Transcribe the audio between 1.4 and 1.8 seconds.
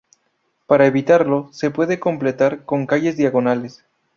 se